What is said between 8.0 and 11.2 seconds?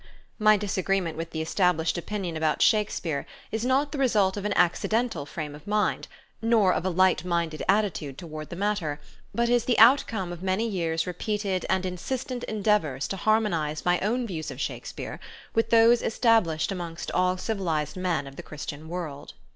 toward the matter, but is the outcome of many years'